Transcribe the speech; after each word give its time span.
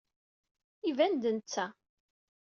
Iban 0.89 1.13
d 1.21 1.23
netta. 1.35 1.65